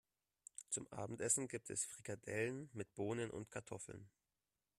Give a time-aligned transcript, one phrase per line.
[0.71, 4.09] Zum Abendessen gibt es Frikadellen mit Bohnen und Kartoffeln.